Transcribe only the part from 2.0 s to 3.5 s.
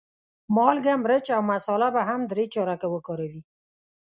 هم درې چارکه وکاروې.